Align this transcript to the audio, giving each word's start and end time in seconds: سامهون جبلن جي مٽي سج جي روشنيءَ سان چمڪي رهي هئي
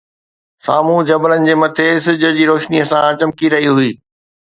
سامهون 0.67 1.01
جبلن 1.09 1.43
جي 1.49 1.55
مٽي 1.63 1.85
سج 2.05 2.23
جي 2.39 2.45
روشنيءَ 2.53 2.89
سان 2.93 3.09
چمڪي 3.21 3.53
رهي 3.55 3.71
هئي 3.77 3.91